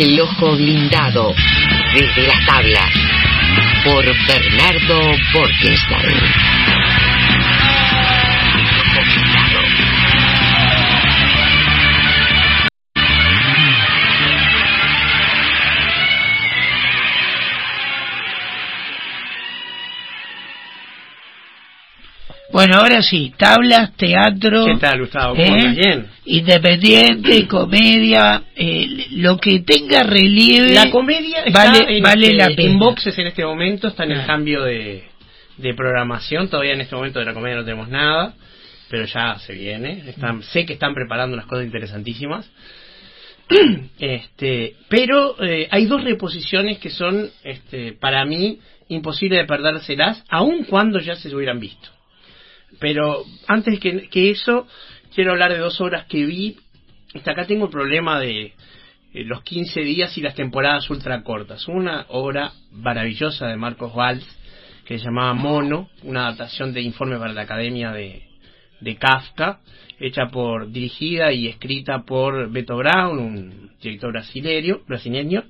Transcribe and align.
El 0.00 0.18
ojo 0.20 0.56
blindado 0.56 1.34
desde 1.94 2.26
las 2.26 2.46
tablas 2.46 2.90
por 3.84 4.02
Bernardo 4.26 5.00
Borgenstein. 5.34 6.71
Bueno, 22.52 22.76
ahora 22.76 23.00
sí, 23.02 23.32
tablas, 23.36 23.96
teatro. 23.96 24.66
¿Qué 24.66 24.76
tal, 24.76 25.00
Gustavo? 25.00 25.34
¿Cómo 25.34 25.56
¿eh? 25.56 25.74
Bien. 25.74 26.06
Independiente, 26.26 27.46
comedia, 27.48 28.42
eh, 28.54 29.06
lo 29.12 29.38
que 29.38 29.60
tenga 29.60 30.02
relieve. 30.02 30.74
La 30.74 30.90
comedia 30.90 31.44
está 31.44 31.64
vale, 31.64 31.96
en, 31.96 32.02
vale 32.02 32.26
este, 32.26 32.36
la 32.36 32.48
pena. 32.54 32.70
en 32.72 32.78
boxes 32.78 33.18
en 33.18 33.26
este 33.28 33.44
momento, 33.44 33.88
está 33.88 34.04
en 34.04 34.10
el 34.12 34.16
Claro. 34.18 34.32
cambio 34.32 34.62
de, 34.64 35.02
de 35.56 35.74
programación. 35.74 36.48
Todavía 36.48 36.74
en 36.74 36.82
este 36.82 36.94
momento 36.94 37.18
de 37.20 37.24
la 37.24 37.32
comedia 37.32 37.56
no 37.56 37.64
tenemos 37.64 37.88
nada, 37.88 38.34
pero 38.90 39.06
ya 39.06 39.38
se 39.38 39.54
viene. 39.54 40.02
Están, 40.08 40.42
sé 40.42 40.66
que 40.66 40.74
están 40.74 40.92
preparando 40.94 41.34
unas 41.34 41.46
cosas 41.46 41.64
interesantísimas. 41.64 42.50
este, 43.98 44.74
pero 44.90 45.42
eh, 45.42 45.68
hay 45.70 45.86
dos 45.86 46.04
reposiciones 46.04 46.78
que 46.78 46.90
son, 46.90 47.30
este, 47.44 47.92
para 47.94 48.26
mí, 48.26 48.58
imposible 48.88 49.38
de 49.38 49.44
perdérselas, 49.46 50.22
aun 50.28 50.64
cuando 50.64 50.98
ya 50.98 51.14
se 51.16 51.34
hubieran 51.34 51.58
visto. 51.58 51.88
Pero 52.82 53.24
antes 53.46 53.78
que, 53.78 54.08
que 54.08 54.30
eso, 54.30 54.66
quiero 55.14 55.30
hablar 55.30 55.52
de 55.52 55.58
dos 55.58 55.80
obras 55.80 56.06
que 56.06 56.26
vi. 56.26 56.56
Hasta 57.14 57.30
acá 57.30 57.46
tengo 57.46 57.66
el 57.66 57.70
problema 57.70 58.18
de 58.18 58.54
eh, 59.14 59.24
los 59.24 59.44
15 59.44 59.82
días 59.82 60.18
y 60.18 60.20
las 60.20 60.34
temporadas 60.34 60.90
ultra 60.90 61.22
cortas. 61.22 61.68
Una 61.68 62.06
obra 62.08 62.52
maravillosa 62.72 63.46
de 63.46 63.56
Marcos 63.56 63.94
Valls 63.94 64.26
que 64.84 64.98
se 64.98 65.04
llamaba 65.04 65.32
Mono, 65.32 65.90
una 66.02 66.26
adaptación 66.26 66.72
de 66.72 66.82
Informe 66.82 67.18
para 67.18 67.32
la 67.32 67.42
Academia 67.42 67.92
de, 67.92 68.24
de 68.80 68.96
Kafka, 68.96 69.60
hecha 70.00 70.26
por, 70.26 70.72
dirigida 70.72 71.32
y 71.32 71.46
escrita 71.46 72.02
por 72.02 72.50
Beto 72.50 72.76
Brown, 72.76 73.16
un 73.16 73.70
director 73.80 74.10
brasileño, 74.10 74.80
brasileño. 74.88 75.44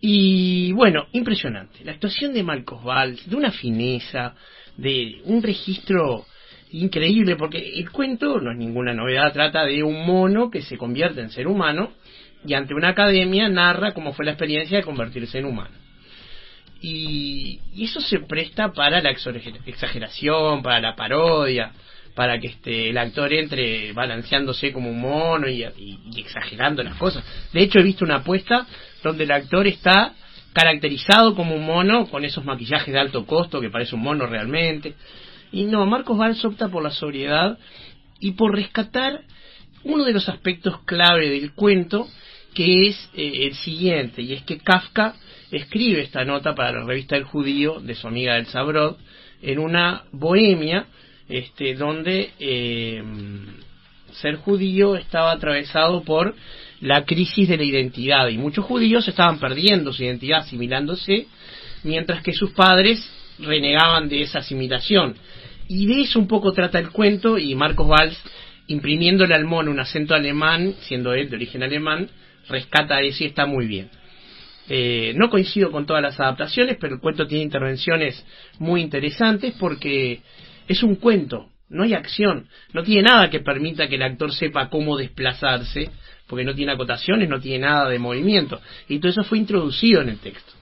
Y 0.00 0.72
bueno, 0.72 1.06
impresionante. 1.12 1.84
La 1.84 1.92
actuación 1.92 2.34
de 2.34 2.42
Marcos 2.42 2.82
Valls, 2.82 3.30
de 3.30 3.36
una 3.36 3.52
fineza, 3.52 4.34
de 4.76 5.20
un 5.24 5.40
registro 5.40 6.26
increíble, 6.72 7.36
porque 7.36 7.78
el 7.78 7.90
cuento 7.90 8.40
no 8.40 8.52
es 8.52 8.58
ninguna 8.58 8.94
novedad, 8.94 9.32
trata 9.32 9.64
de 9.64 9.82
un 9.82 10.06
mono 10.06 10.50
que 10.50 10.62
se 10.62 10.76
convierte 10.76 11.20
en 11.20 11.30
ser 11.30 11.46
humano 11.46 11.92
y 12.46 12.54
ante 12.54 12.74
una 12.74 12.90
academia 12.90 13.48
narra 13.48 13.92
cómo 13.92 14.12
fue 14.12 14.24
la 14.24 14.32
experiencia 14.32 14.78
de 14.78 14.84
convertirse 14.84 15.38
en 15.38 15.46
humano. 15.46 15.74
Y, 16.80 17.60
y 17.74 17.84
eso 17.84 18.00
se 18.00 18.20
presta 18.20 18.72
para 18.72 19.00
la 19.00 19.10
exageración, 19.10 20.62
para 20.62 20.80
la 20.80 20.94
parodia, 20.94 21.72
para 22.14 22.38
que 22.38 22.48
este, 22.48 22.90
el 22.90 22.98
actor 22.98 23.32
entre 23.32 23.92
balanceándose 23.92 24.72
como 24.72 24.90
un 24.90 25.00
mono 25.00 25.48
y 25.48 25.64
exagerando 26.16 26.82
las 26.82 26.96
cosas. 26.96 27.24
De 27.52 27.62
hecho, 27.62 27.78
he 27.78 27.82
visto 27.82 28.04
una 28.04 28.16
apuesta 28.16 28.66
donde 29.02 29.24
el 29.24 29.30
actor 29.30 29.66
está 29.66 30.14
caracterizado 30.52 31.34
como 31.36 31.54
un 31.54 31.64
mono 31.64 32.06
con 32.06 32.24
esos 32.24 32.44
maquillajes 32.44 32.92
de 32.92 32.98
alto 32.98 33.24
costo 33.26 33.60
que 33.60 33.70
parece 33.70 33.94
un 33.94 34.02
mono 34.02 34.26
realmente. 34.26 34.94
Y 35.52 35.64
no, 35.64 35.84
Marcos 35.86 36.18
Valls 36.18 36.44
opta 36.44 36.68
por 36.68 36.82
la 36.82 36.90
sobriedad 36.90 37.58
y 38.20 38.32
por 38.32 38.54
rescatar 38.54 39.22
uno 39.84 40.04
de 40.04 40.12
los 40.12 40.28
aspectos 40.28 40.80
clave 40.84 41.30
del 41.30 41.52
cuento, 41.52 42.08
que 42.54 42.88
es 42.88 43.10
eh, 43.14 43.46
el 43.46 43.54
siguiente, 43.54 44.22
y 44.22 44.32
es 44.32 44.42
que 44.42 44.58
Kafka 44.58 45.14
escribe 45.50 46.02
esta 46.02 46.24
nota 46.24 46.54
para 46.54 46.72
la 46.72 46.84
revista 46.84 47.16
El 47.16 47.24
Judío 47.24 47.80
de 47.80 47.94
su 47.94 48.08
amiga 48.08 48.36
Elsa 48.36 48.62
Brod 48.62 48.96
en 49.40 49.58
una 49.58 50.04
bohemia 50.12 50.86
este, 51.28 51.74
donde 51.74 52.32
eh, 52.38 53.02
ser 54.12 54.36
judío 54.36 54.96
estaba 54.96 55.32
atravesado 55.32 56.02
por 56.02 56.34
la 56.80 57.04
crisis 57.04 57.48
de 57.48 57.56
la 57.56 57.64
identidad 57.64 58.28
y 58.28 58.38
muchos 58.38 58.64
judíos 58.64 59.06
estaban 59.06 59.38
perdiendo 59.38 59.92
su 59.92 60.04
identidad, 60.04 60.40
asimilándose, 60.40 61.26
mientras 61.82 62.22
que 62.22 62.32
sus 62.32 62.52
padres 62.52 62.98
renegaban 63.38 64.08
de 64.08 64.22
esa 64.22 64.40
asimilación. 64.40 65.16
Y 65.68 65.86
de 65.86 66.02
eso 66.02 66.18
un 66.18 66.28
poco 66.28 66.52
trata 66.52 66.78
el 66.78 66.90
cuento 66.90 67.38
y 67.38 67.54
Marcos 67.54 67.88
Valls, 67.88 68.18
imprimiéndole 68.66 69.34
al 69.34 69.44
mono 69.44 69.70
un 69.70 69.80
acento 69.80 70.14
alemán, 70.14 70.74
siendo 70.80 71.12
él 71.12 71.28
de 71.30 71.36
origen 71.36 71.62
alemán, 71.62 72.08
rescata 72.48 73.00
eso 73.00 73.24
y 73.24 73.26
está 73.28 73.46
muy 73.46 73.66
bien. 73.66 73.90
Eh, 74.70 75.14
no 75.16 75.30
coincido 75.30 75.70
con 75.70 75.86
todas 75.86 76.02
las 76.02 76.20
adaptaciones, 76.20 76.76
pero 76.78 76.94
el 76.94 77.00
cuento 77.00 77.26
tiene 77.26 77.44
intervenciones 77.44 78.24
muy 78.58 78.82
interesantes 78.82 79.54
porque 79.58 80.20
es 80.66 80.82
un 80.82 80.96
cuento, 80.96 81.48
no 81.70 81.84
hay 81.84 81.94
acción, 81.94 82.48
no 82.72 82.82
tiene 82.82 83.02
nada 83.02 83.30
que 83.30 83.40
permita 83.40 83.88
que 83.88 83.96
el 83.96 84.02
actor 84.02 84.32
sepa 84.32 84.68
cómo 84.68 84.96
desplazarse, 84.96 85.90
porque 86.26 86.44
no 86.44 86.54
tiene 86.54 86.72
acotaciones, 86.72 87.28
no 87.28 87.40
tiene 87.40 87.66
nada 87.66 87.88
de 87.88 87.98
movimiento. 87.98 88.60
Y 88.88 88.98
todo 88.98 89.10
eso 89.10 89.24
fue 89.24 89.38
introducido 89.38 90.02
en 90.02 90.10
el 90.10 90.18
texto. 90.18 90.52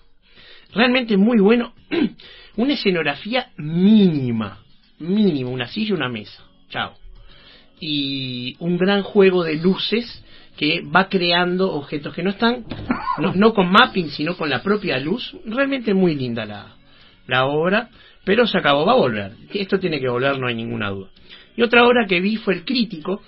Realmente 0.77 1.17
muy 1.17 1.39
bueno. 1.39 1.73
Una 2.57 2.75
escenografía 2.75 3.49
mínima, 3.57 4.59
mínima, 4.99 5.51
una 5.51 5.67
silla 5.67 5.91
y 5.91 5.93
una 5.93 6.09
mesa. 6.09 6.43
Chao. 6.71 6.95
Y 7.81 8.57
un 8.61 8.79
gran 8.79 9.03
juego 9.03 9.45
de 9.45 9.57
luces 9.57 10.25
que 10.57 10.83
va 10.83 11.09
creando 11.09 11.73
objetos 11.73 12.15
que 12.15 12.23
no 12.23 12.31
están, 12.31 12.65
no, 13.35 13.53
con 13.53 13.71
mapping, 13.71 14.09
sino 14.09 14.37
con 14.39 14.49
la 14.49 14.63
propia 14.63 14.99
luz. 14.99 15.37
Realmente 15.45 15.93
muy 15.93 16.15
linda 16.15 16.47
la, 16.47 16.77
la 17.27 17.45
obra, 17.45 17.91
pero 18.25 18.47
se 18.47 18.57
acabó, 18.57 18.87
va 18.87 18.93
a 18.93 18.97
volver. 18.97 19.33
Esto 19.53 19.79
tiene 19.79 20.01
que 20.01 20.09
volver, 20.09 20.39
no 20.39 20.47
hay 20.47 20.55
ninguna 20.55 20.89
duda. 20.89 21.11
Y 21.57 21.63
otra 21.63 21.87
obra 21.87 22.07
que 22.07 22.21
vi 22.21 22.37
fue 22.37 22.55
El 22.55 22.65
Crítico, 22.65 23.21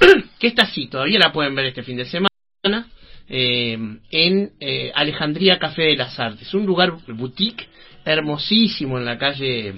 que 0.40 0.48
está 0.48 0.64
así, 0.64 0.88
todavía 0.88 1.20
la 1.20 1.32
pueden 1.32 1.54
ver 1.54 1.66
este 1.66 1.84
fin 1.84 1.96
de 1.96 2.04
semana, 2.04 2.88
eh, 3.28 3.78
en 4.10 4.50
eh, 4.60 4.92
Alejandría 4.94 5.58
Café 5.58 5.82
de 5.82 5.96
las 5.96 6.18
Artes, 6.18 6.52
un 6.54 6.66
lugar 6.66 6.92
boutique 7.08 7.68
hermosísimo 8.04 8.98
en 8.98 9.04
la 9.04 9.18
calle 9.18 9.74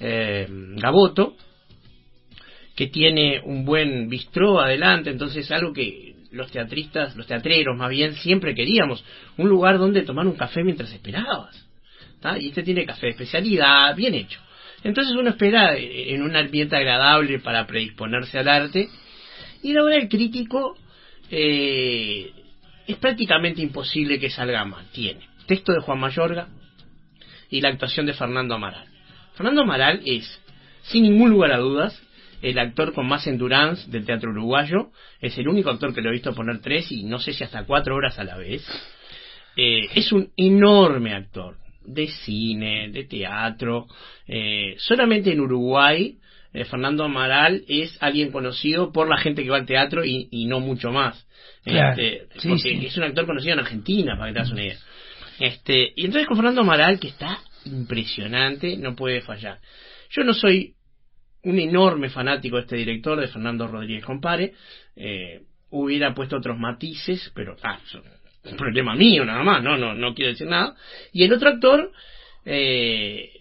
eh, 0.00 0.46
Gaboto, 0.76 1.36
que 2.74 2.88
tiene 2.88 3.40
un 3.44 3.64
buen 3.64 4.08
bistró 4.08 4.60
adelante, 4.60 5.10
entonces 5.10 5.50
algo 5.50 5.72
que 5.72 6.14
los 6.32 6.50
teatristas, 6.50 7.14
los 7.16 7.26
teatreros 7.26 7.76
más 7.76 7.90
bien, 7.90 8.14
siempre 8.14 8.54
queríamos, 8.54 9.04
un 9.36 9.48
lugar 9.48 9.78
donde 9.78 10.02
tomar 10.02 10.26
un 10.26 10.34
café 10.34 10.64
mientras 10.64 10.92
esperabas. 10.92 11.64
¿tá? 12.20 12.38
Y 12.38 12.48
este 12.48 12.62
tiene 12.62 12.84
café 12.84 13.06
de 13.06 13.12
especialidad, 13.12 13.94
bien 13.94 14.14
hecho. 14.14 14.40
Entonces 14.82 15.14
uno 15.14 15.30
espera 15.30 15.76
en 15.76 16.22
un 16.22 16.36
ambiente 16.36 16.76
agradable 16.76 17.38
para 17.38 17.66
predisponerse 17.66 18.38
al 18.38 18.48
arte. 18.48 18.88
Y 19.62 19.72
la 19.72 19.82
obra 19.82 19.94
del 19.94 20.08
crítico 20.08 20.76
eh, 21.30 22.32
es 22.86 22.96
prácticamente 22.96 23.62
imposible 23.62 24.18
que 24.18 24.30
salga 24.30 24.64
mal. 24.64 24.86
Tiene 24.92 25.28
texto 25.46 25.72
de 25.72 25.80
Juan 25.80 26.00
Mayorga 26.00 26.48
y 27.50 27.60
la 27.60 27.68
actuación 27.68 28.06
de 28.06 28.14
Fernando 28.14 28.54
Amaral. 28.54 28.86
Fernando 29.34 29.62
Amaral 29.62 30.02
es, 30.04 30.40
sin 30.82 31.02
ningún 31.02 31.30
lugar 31.30 31.52
a 31.52 31.58
dudas, 31.58 32.00
el 32.42 32.58
actor 32.58 32.92
con 32.92 33.06
más 33.06 33.26
endurance 33.26 33.90
del 33.90 34.04
teatro 34.04 34.30
uruguayo. 34.30 34.90
Es 35.20 35.36
el 35.38 35.48
único 35.48 35.70
actor 35.70 35.94
que 35.94 36.02
lo 36.02 36.10
he 36.10 36.12
visto 36.12 36.34
poner 36.34 36.60
tres 36.60 36.90
y 36.92 37.04
no 37.04 37.18
sé 37.18 37.32
si 37.32 37.42
hasta 37.42 37.64
cuatro 37.64 37.96
horas 37.96 38.18
a 38.18 38.24
la 38.24 38.36
vez. 38.36 38.66
Eh, 39.56 39.88
es 39.94 40.12
un 40.12 40.30
enorme 40.36 41.14
actor 41.14 41.56
de 41.84 42.08
cine, 42.08 42.90
de 42.90 43.04
teatro. 43.04 43.86
Eh, 44.26 44.74
solamente 44.78 45.32
en 45.32 45.40
Uruguay, 45.40 46.18
eh, 46.54 46.64
Fernando 46.64 47.04
Amaral 47.04 47.64
es 47.68 47.98
alguien 48.00 48.30
conocido 48.30 48.92
por 48.92 49.08
la 49.08 49.18
gente 49.18 49.42
que 49.42 49.50
va 49.50 49.56
al 49.56 49.66
teatro 49.66 50.04
y, 50.04 50.28
y 50.30 50.46
no 50.46 50.60
mucho 50.60 50.92
más. 50.92 51.26
Claro. 51.64 52.00
Este, 52.00 52.28
Sí, 52.38 52.48
porque 52.48 52.78
sí. 52.78 52.86
es 52.86 52.96
un 52.96 53.02
actor 53.04 53.26
conocido 53.26 53.54
en 53.54 53.58
Argentina, 53.58 54.16
para 54.16 54.28
que 54.28 54.34
te 54.34 54.38
hagas 54.38 54.52
una 54.52 54.62
idea. 54.62 54.78
Este, 55.40 55.92
y 55.96 56.04
entonces 56.04 56.28
con 56.28 56.36
Fernando 56.36 56.60
Amaral, 56.60 57.00
que 57.00 57.08
está 57.08 57.40
impresionante, 57.64 58.76
no 58.76 58.94
puede 58.94 59.20
fallar. 59.20 59.58
Yo 60.10 60.22
no 60.22 60.32
soy 60.32 60.74
un 61.42 61.58
enorme 61.58 62.08
fanático 62.08 62.56
de 62.56 62.62
este 62.62 62.76
director, 62.76 63.20
de 63.20 63.28
Fernando 63.28 63.66
Rodríguez 63.66 64.04
Compare. 64.04 64.54
Eh, 64.94 65.42
hubiera 65.70 66.14
puesto 66.14 66.36
otros 66.36 66.56
matices, 66.56 67.32
pero 67.34 67.56
ah, 67.64 67.80
es 68.44 68.52
un 68.52 68.56
problema 68.56 68.94
mío 68.94 69.24
nada 69.24 69.42
más, 69.42 69.62
no, 69.62 69.76
no, 69.76 69.94
no 69.94 70.14
quiero 70.14 70.30
decir 70.30 70.46
nada. 70.46 70.76
Y 71.12 71.24
el 71.24 71.32
otro 71.32 71.48
actor 71.48 71.90
eh, 72.44 73.33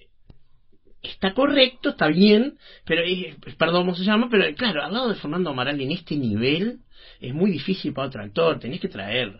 está 1.03 1.33
correcto, 1.33 1.89
está 1.89 2.07
bien, 2.07 2.57
pero 2.85 3.01
eh, 3.03 3.35
perdón 3.57 3.83
cómo 3.83 3.95
se 3.95 4.03
llama, 4.03 4.27
pero 4.31 4.45
claro, 4.55 4.83
al 4.83 4.93
lado 4.93 5.09
de 5.09 5.15
Fernando 5.15 5.49
Amaral 5.49 5.79
en 5.81 5.91
este 5.91 6.15
nivel 6.15 6.79
es 7.19 7.33
muy 7.33 7.51
difícil 7.51 7.93
para 7.93 8.07
otro 8.07 8.23
actor, 8.23 8.59
tenés 8.59 8.79
que 8.79 8.87
traer 8.87 9.33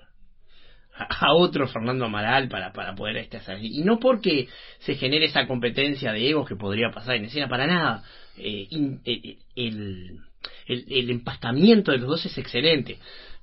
a, 0.96 1.34
otro 1.34 1.68
Fernando 1.68 2.06
Amaral 2.06 2.48
para, 2.50 2.72
para 2.72 2.94
poder 2.96 3.18
este 3.18 3.38
hacer. 3.38 3.58
Y 3.64 3.82
no 3.84 4.00
porque 4.00 4.48
se 4.80 4.96
genere 4.96 5.26
esa 5.26 5.48
competencia 5.48 6.12
de 6.12 6.30
egos 6.30 6.48
que 6.48 6.56
podría 6.56 6.92
pasar 6.92 7.16
en 7.16 7.26
escena, 7.26 7.48
para 7.50 7.66
nada. 7.68 8.04
Eh, 8.38 8.68
in- 8.70 9.02
eh, 9.06 9.38
el, 9.56 10.20
el, 10.68 10.86
el 10.90 11.10
empastamiento 11.10 11.92
de 11.92 11.98
los 11.98 12.08
dos 12.10 12.26
es 12.26 12.38
excelente. 12.38 13.00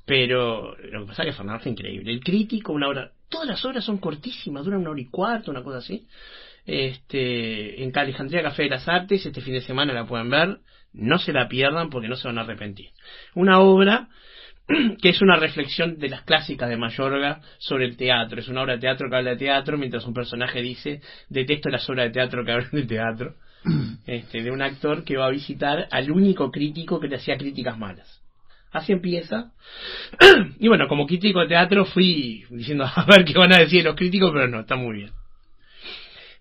Pero 0.06 0.76
lo 0.76 1.00
que 1.02 1.06
pasa 1.06 1.22
es 1.22 1.30
que 1.30 1.36
Fernando 1.36 1.60
es 1.60 1.66
increíble. 1.66 2.12
El 2.12 2.20
crítico, 2.20 2.72
una 2.72 2.88
hora. 2.88 3.10
Todas 3.28 3.46
las 3.46 3.64
obras 3.64 3.84
son 3.84 3.98
cortísimas, 3.98 4.64
duran 4.64 4.80
una 4.80 4.90
hora 4.90 5.00
y 5.00 5.06
cuarto, 5.06 5.50
una 5.50 5.62
cosa 5.62 5.78
así. 5.78 6.06
Este, 6.66 7.82
en 7.82 7.96
Alejandría 7.96 8.42
Café 8.42 8.64
de 8.64 8.70
las 8.70 8.88
Artes, 8.88 9.24
este 9.24 9.40
fin 9.40 9.54
de 9.54 9.60
semana 9.60 9.92
la 9.92 10.06
pueden 10.06 10.30
ver. 10.30 10.58
No 10.92 11.18
se 11.18 11.32
la 11.32 11.48
pierdan 11.48 11.90
porque 11.90 12.08
no 12.08 12.16
se 12.16 12.28
van 12.28 12.38
a 12.38 12.42
arrepentir. 12.42 12.90
Una 13.34 13.60
obra 13.60 14.08
que 15.02 15.08
es 15.10 15.22
una 15.22 15.36
reflexión 15.36 15.98
de 15.98 16.08
las 16.08 16.22
clásicas 16.22 16.68
de 16.68 16.76
Mayorga 16.76 17.40
sobre 17.58 17.86
el 17.86 17.96
teatro. 17.96 18.40
Es 18.40 18.48
una 18.48 18.62
obra 18.62 18.74
de 18.74 18.80
teatro 18.80 19.08
que 19.08 19.16
habla 19.16 19.30
de 19.30 19.36
teatro, 19.36 19.78
mientras 19.78 20.04
un 20.04 20.14
personaje 20.14 20.60
dice, 20.62 21.00
detesto 21.28 21.68
las 21.68 21.88
obras 21.88 22.06
de 22.06 22.12
teatro 22.12 22.44
que 22.44 22.52
hablan 22.52 22.70
de 22.72 22.86
teatro. 22.86 23.34
Este, 24.06 24.42
de 24.42 24.50
un 24.50 24.62
actor 24.62 25.04
que 25.04 25.18
va 25.18 25.26
a 25.26 25.30
visitar 25.30 25.86
al 25.90 26.10
único 26.10 26.50
crítico 26.50 26.98
que 26.98 27.08
le 27.08 27.16
hacía 27.16 27.36
críticas 27.36 27.78
malas. 27.78 28.20
Así 28.72 28.92
empieza. 28.92 29.52
y 30.58 30.66
bueno, 30.68 30.88
como 30.88 31.06
crítico 31.06 31.40
de 31.40 31.48
teatro 31.48 31.84
fui 31.84 32.44
diciendo 32.50 32.84
a 32.94 33.04
ver 33.04 33.24
qué 33.24 33.34
van 33.36 33.52
a 33.52 33.58
decir 33.58 33.84
los 33.84 33.96
críticos, 33.96 34.30
pero 34.32 34.48
no, 34.48 34.60
está 34.60 34.76
muy 34.76 34.96
bien. 34.96 35.10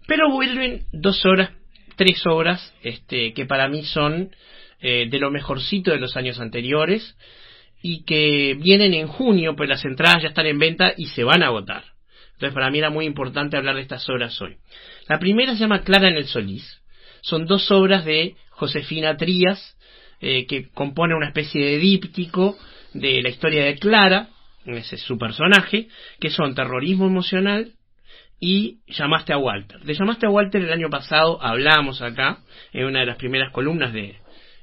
Pero 0.10 0.32
vuelven 0.32 0.86
dos 0.92 1.24
horas, 1.24 1.52
tres 1.96 2.26
horas, 2.26 2.74
este, 2.82 3.32
que 3.34 3.46
para 3.46 3.68
mí 3.68 3.84
son 3.84 4.36
eh, 4.82 5.08
de 5.08 5.20
lo 5.20 5.30
mejorcito 5.30 5.92
de 5.92 6.00
los 6.00 6.18
años 6.18 6.40
anteriores 6.40 7.16
y 7.84 8.04
que 8.06 8.58
vienen 8.60 8.96
en 8.96 9.06
junio, 9.06 9.56
pues 9.56 9.70
las 9.70 9.86
entradas 9.86 10.24
ya 10.24 10.30
están 10.30 10.48
en 10.48 10.58
venta 10.58 10.94
y 10.98 11.06
se 11.06 11.24
van 11.24 11.44
a 11.44 11.48
agotar. 11.48 11.84
Entonces 12.34 12.56
para 12.56 12.72
mí 12.72 12.80
era 12.80 12.90
muy 12.90 13.06
importante 13.06 13.56
hablar 13.56 13.76
de 13.76 13.84
estas 13.84 14.10
obras 14.10 14.42
hoy. 14.42 14.58
La 15.08 15.20
primera 15.20 15.54
se 15.54 15.60
llama 15.60 15.84
Clara 15.84 16.10
en 16.10 16.18
el 16.18 16.26
Solís. 16.26 16.82
Son 17.22 17.46
dos 17.46 17.70
obras 17.70 18.04
de 18.04 18.36
Josefina 18.50 19.16
Trías, 19.16 19.78
eh, 20.22 20.48
que 20.48 20.70
compone 20.70 21.14
una 21.14 21.28
especie 21.28 21.64
de 21.64 21.78
díptico 21.78 22.58
de 22.96 23.22
la 23.22 23.30
historia 23.30 23.64
de 23.64 23.76
Clara, 23.76 24.30
ese 24.66 24.96
es 24.96 25.02
su 25.04 25.20
personaje, 25.20 25.88
que 26.20 26.32
son 26.32 26.56
terrorismo 26.56 27.06
emocional 27.06 27.74
y 28.40 28.80
llamaste 28.88 29.34
a 29.34 29.38
Walter. 29.38 29.80
De 29.82 29.94
llamaste 29.94 30.26
a 30.26 30.30
Walter 30.30 30.62
el 30.62 30.72
año 30.72 30.90
pasado 30.90 31.42
hablamos 31.42 32.02
acá, 32.02 32.40
en 32.74 32.86
una 32.86 33.02
de 33.02 33.06
las 33.06 33.18
primeras 33.18 33.52
columnas 33.52 33.94
de 33.94 34.18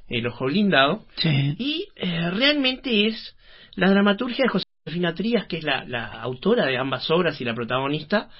El 0.08 0.26
Ojo 0.26 0.46
Blindado, 0.46 1.04
y 1.22 1.88
eh, 1.96 2.30
realmente 2.30 3.06
es 3.06 3.36
la 3.74 3.90
dramaturgia 3.90 4.44
de 4.44 4.60
Josefina 4.60 5.14
Trías, 5.14 5.46
que 5.46 5.58
es 5.58 5.64
la, 5.64 5.84
la, 5.84 6.06
autora 6.22 6.66
de 6.66 6.78
ambas 6.78 7.10
obras 7.10 7.40
y 7.40 7.44
la 7.44 7.54
protagonista, 7.54 8.30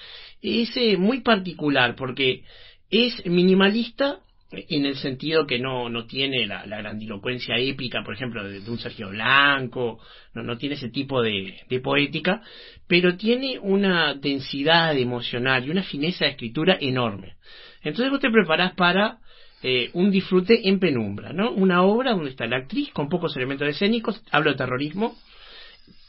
es 0.41 0.77
eh, 0.77 0.97
muy 0.97 1.21
particular 1.21 1.95
porque 1.97 2.45
es 2.91 3.25
minimalista 3.27 4.21
en 4.51 4.87
el 4.87 4.97
sentido 4.97 5.47
que 5.47 5.59
no, 5.59 5.89
no 5.89 6.07
tiene 6.07 6.47
la, 6.47 6.65
grandilocuencia 6.65 7.57
épica, 7.59 8.03
por 8.05 8.15
ejemplo, 8.15 8.49
de, 8.49 8.59
un 8.71 8.79
Sergio 8.79 9.09
Blanco, 9.11 9.99
no, 10.35 10.43
no 10.43 10.57
tiene 10.57 10.77
ese 10.77 10.89
tipo 10.89 11.21
de, 11.21 11.63
de, 11.69 11.81
poética, 11.81 12.43
pero 12.87 13.17
tiene 13.17 13.59
una 13.59 14.15
densidad 14.15 14.97
emocional 14.97 15.67
y 15.67 15.71
una 15.71 15.83
fineza 15.83 16.25
de 16.25 16.33
escritura 16.33 16.79
enorme. 16.81 17.35
Entonces 17.83 18.11
vos 18.11 18.21
te 18.21 18.31
preparás 18.31 18.75
para 18.75 19.19
eh, 19.63 19.91
un 19.95 20.11
disfrute 20.11 20.69
en 20.69 20.79
penumbra, 20.79 21.33
¿no? 21.33 21.51
Una 21.51 21.83
obra 21.83 22.13
donde 22.13 22.31
está 22.31 22.47
la 22.47 22.59
actriz 22.59 22.91
con 22.93 23.09
pocos 23.09 23.37
elementos 23.37 23.69
escénicos, 23.69 24.23
hablo 24.31 24.51
de 24.53 24.57
terrorismo, 24.57 25.17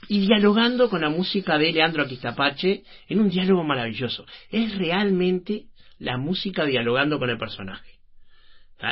y 0.09 0.21
dialogando 0.21 0.89
con 0.89 1.01
la 1.01 1.09
música 1.09 1.57
de 1.57 1.71
Leandro 1.71 2.03
Aquistapache 2.03 2.83
en 3.09 3.19
un 3.19 3.29
diálogo 3.29 3.63
maravilloso. 3.63 4.25
Es 4.51 4.77
realmente 4.77 5.65
la 5.99 6.17
música 6.17 6.65
dialogando 6.65 7.19
con 7.19 7.29
el 7.29 7.37
personaje. 7.37 7.96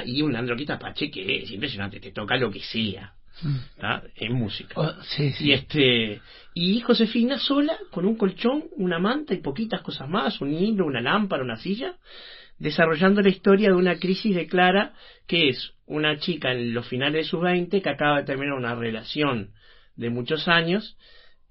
Y 0.05 0.21
un 0.21 0.31
Leandro 0.31 0.55
Aquistapache 0.55 1.11
que 1.11 1.43
es 1.43 1.51
impresionante, 1.51 1.99
te 1.99 2.11
toca 2.11 2.37
lo 2.37 2.51
que 2.51 2.61
sea. 2.61 3.13
Mm. 3.41 3.57
en 4.15 4.31
música 4.31 4.73
oh, 4.77 4.93
y 5.41 5.51
este 5.51 6.21
y 6.53 6.79
Josefina 6.79 7.37
sola 7.37 7.77
con 7.91 8.05
un 8.05 8.15
colchón 8.15 8.63
una 8.77 8.97
manta 8.97 9.33
y 9.33 9.41
poquitas 9.41 9.81
cosas 9.81 10.07
más 10.07 10.39
un 10.39 10.53
hilo 10.53 10.85
una 10.85 11.01
lámpara 11.01 11.43
una 11.43 11.57
silla 11.57 11.95
desarrollando 12.57 13.21
la 13.21 13.27
historia 13.27 13.67
de 13.67 13.75
una 13.75 13.97
crisis 13.99 14.33
de 14.33 14.47
Clara 14.47 14.93
que 15.27 15.49
es 15.49 15.73
una 15.85 16.17
chica 16.17 16.51
en 16.51 16.73
los 16.73 16.87
finales 16.87 17.25
de 17.25 17.29
sus 17.29 17.41
20 17.41 17.81
que 17.81 17.89
acaba 17.89 18.19
de 18.19 18.25
terminar 18.25 18.53
una 18.53 18.75
relación 18.75 19.51
de 19.95 20.09
muchos 20.09 20.47
años. 20.47 20.97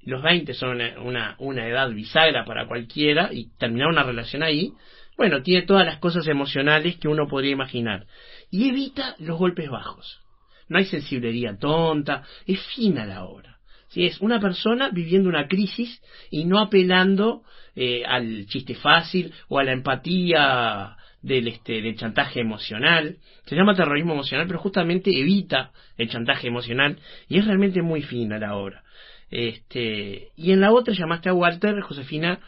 Los 0.03 0.23
20 0.23 0.53
son 0.55 0.81
una, 0.99 1.37
una, 1.39 1.69
edad 1.69 1.91
bisagra 1.91 2.45
para 2.45 2.67
cualquiera 2.67 3.31
y 3.33 3.51
terminar 3.57 3.89
una 3.89 4.03
relación 4.03 4.43
ahí, 4.43 4.73
bueno, 5.17 5.43
tiene 5.43 5.67
todas 5.67 5.87
las 5.87 5.99
cosas 5.99 6.27
emocionales 6.27 6.97
que 6.97 7.09
uno 7.09 7.29
podría 7.29 7.53
imaginar. 7.53 8.07
Y 8.51 8.69
evita 8.69 9.15
los 9.19 9.39
golpes 9.39 9.71
bajos. 9.71 10.21
No 10.69 10.79
hay 10.79 10.87
sensiblería 10.87 11.57
tonta, 11.59 12.23
es 12.47 12.61
fina 12.75 13.05
la 13.05 13.25
obra. 13.25 13.59
si 13.89 14.07
Es 14.07 14.21
una 14.21 14.41
persona 14.41 14.91
viviendo 14.91 15.29
una 15.29 15.47
crisis 15.47 16.03
y 16.31 16.45
no 16.45 16.59
apelando 16.59 17.43
eh, 17.77 18.03
al 18.05 18.47
chiste 18.47 18.75
fácil 18.75 19.33
o 19.49 19.59
a 19.59 19.65
la 19.65 19.73
empatía 19.73 20.97
del, 21.23 21.49
este, 21.49 21.81
del 21.81 21.97
chantaje 21.97 22.41
emocional. 22.41 23.19
Se 23.47 23.57
llama 23.57 23.75
terrorismo 23.75 24.13
emocional, 24.13 24.47
pero 24.47 24.59
justamente 24.59 25.11
evita 25.11 25.73
el 25.97 26.09
chantaje 26.09 26.49
emocional 26.49 26.99
y 27.29 27.39
es 27.39 27.47
realmente 27.47 27.83
muy 27.83 28.03
fina 28.03 28.39
la 28.39 28.57
obra. 28.57 28.85
Este, 29.31 30.29
y 30.37 30.53
en 30.53 30.61
la 30.61 30.73
otra 30.73 30.95
llamaste 30.95 31.29
a 31.29 31.35
Walter, 31.35 31.81
Josefina 31.81 32.41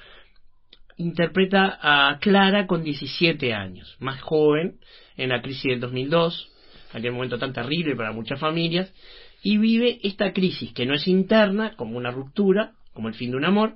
interpreta 0.97 1.79
a 1.81 2.19
Clara 2.19 2.67
con 2.67 2.83
17 2.83 3.53
años, 3.55 3.97
más 4.01 4.21
joven, 4.23 4.79
en 5.17 5.31
la 5.31 5.43
crisis 5.43 5.65
del 5.65 5.81
2002, 5.81 6.51
aquel 6.93 7.13
momento 7.13 7.39
tan 7.39 7.53
terrible 7.53 7.97
para 7.97 8.13
muchas 8.13 8.41
familias, 8.41 8.93
y 9.43 9.59
vive 9.59 9.99
esta 10.03 10.33
crisis 10.33 10.73
que 10.73 10.87
no 10.87 10.95
es 10.95 11.07
interna, 11.07 11.75
como 11.77 11.97
una 11.97 12.11
ruptura, 12.11 12.73
como 12.93 13.09
el 13.09 13.15
fin 13.15 13.31
de 13.31 13.37
un 13.37 13.45
amor, 13.45 13.75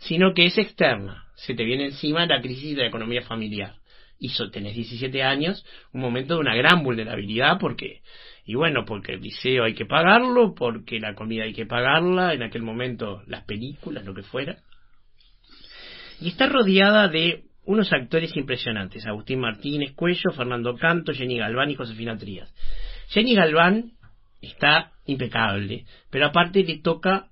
sino 0.00 0.34
que 0.34 0.46
es 0.46 0.58
externa. 0.58 1.26
Se 1.36 1.54
te 1.54 1.64
viene 1.64 1.86
encima 1.86 2.26
la 2.26 2.40
crisis 2.40 2.74
de 2.74 2.82
la 2.82 2.88
economía 2.88 3.22
familiar 3.22 3.74
y 4.18 4.30
tenés 4.50 4.74
17 4.74 5.22
años, 5.22 5.64
un 5.92 6.00
momento 6.00 6.34
de 6.34 6.40
una 6.40 6.54
gran 6.54 6.82
vulnerabilidad 6.82 7.58
porque, 7.58 8.00
y 8.46 8.54
bueno, 8.54 8.84
porque 8.86 9.12
el 9.12 9.20
liceo 9.20 9.64
hay 9.64 9.74
que 9.74 9.86
pagarlo, 9.86 10.54
porque 10.54 10.98
la 11.00 11.14
comida 11.14 11.44
hay 11.44 11.52
que 11.52 11.66
pagarla, 11.66 12.32
en 12.32 12.42
aquel 12.42 12.62
momento 12.62 13.22
las 13.26 13.44
películas, 13.44 14.04
lo 14.04 14.14
que 14.14 14.22
fuera. 14.22 14.58
Y 16.24 16.28
está 16.28 16.46
rodeada 16.46 17.08
de 17.08 17.44
unos 17.66 17.92
actores 17.92 18.36
impresionantes, 18.36 19.06
Agustín 19.06 19.40
Martínez 19.40 19.92
Cuello, 19.94 20.32
Fernando 20.34 20.76
Canto, 20.76 21.12
Jenny 21.12 21.38
Galván 21.38 21.70
y 21.70 21.74
Josefina 21.74 22.16
Trías. 22.16 22.52
Jenny 23.08 23.34
Galván 23.34 23.92
está 24.40 24.92
impecable, 25.06 25.84
pero 26.10 26.26
aparte 26.26 26.64
le 26.64 26.78
toca 26.78 27.28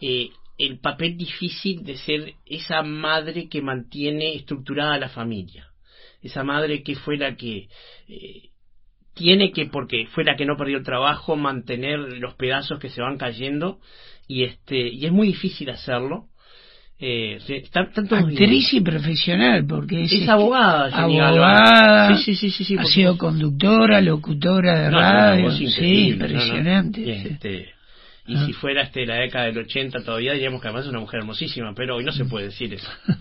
eh, 0.00 0.28
el 0.58 0.78
papel 0.78 1.16
difícil 1.16 1.84
de 1.84 1.96
ser 1.96 2.34
esa 2.46 2.82
madre 2.82 3.48
que 3.48 3.62
mantiene 3.62 4.34
estructurada 4.34 4.98
la 4.98 5.08
familia 5.08 5.74
esa 6.24 6.42
madre 6.42 6.82
que 6.82 6.96
fue 6.96 7.16
la 7.16 7.36
que 7.36 7.68
eh, 8.08 8.48
tiene 9.14 9.52
que, 9.52 9.66
porque 9.66 10.06
fue 10.12 10.24
la 10.24 10.36
que 10.36 10.46
no 10.46 10.56
perdió 10.56 10.78
el 10.78 10.84
trabajo, 10.84 11.36
mantener 11.36 11.98
los 11.98 12.34
pedazos 12.34 12.80
que 12.80 12.88
se 12.88 13.02
van 13.02 13.18
cayendo 13.18 13.78
y 14.26 14.44
este 14.44 14.88
y 14.88 15.04
es 15.04 15.12
muy 15.12 15.28
difícil 15.28 15.70
hacerlo. 15.70 16.28
Eh, 16.98 17.38
está, 17.48 17.80
Actriz 17.80 18.72
y 18.72 18.80
profesional, 18.80 19.66
porque 19.66 20.04
es, 20.04 20.12
es 20.12 20.28
abogada. 20.28 20.86
Abogada, 20.96 22.16
sí, 22.16 22.36
sí, 22.36 22.50
sí, 22.50 22.64
sí, 22.64 22.76
ha 22.78 22.84
sido 22.84 23.18
conductora, 23.18 24.00
locutora 24.00 24.82
de 24.84 24.90
radio, 24.90 25.50
sí, 25.50 26.10
impresionante. 26.10 27.10
Este, 27.10 27.74
y 28.26 28.36
si 28.46 28.52
fuera 28.52 28.82
este 28.82 29.04
la 29.04 29.16
década 29.16 29.46
del 29.46 29.58
80 29.58 30.02
todavía 30.02 30.32
diríamos 30.32 30.62
que 30.62 30.68
además 30.68 30.84
es 30.84 30.90
una 30.90 31.00
mujer 31.00 31.20
hermosísima, 31.20 31.74
pero 31.74 31.96
hoy 31.96 32.04
no 32.04 32.12
se 32.12 32.24
puede 32.24 32.46
decir 32.46 32.72
eso. 32.72 32.90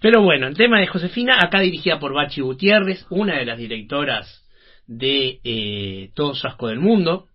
Pero 0.00 0.22
bueno, 0.22 0.46
el 0.46 0.56
tema 0.56 0.78
de 0.78 0.86
Josefina, 0.86 1.38
acá 1.40 1.58
dirigida 1.58 1.98
por 1.98 2.14
Bachi 2.14 2.40
Gutiérrez, 2.40 3.04
una 3.10 3.36
de 3.36 3.44
las 3.44 3.58
directoras 3.58 4.44
de 4.86 5.40
eh, 5.42 6.10
Todo 6.14 6.34
Asco 6.40 6.68
del 6.68 6.78
Mundo, 6.78 7.26